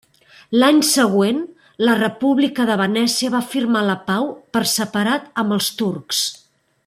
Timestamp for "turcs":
5.85-6.25